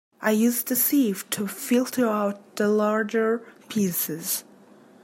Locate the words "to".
1.29-1.47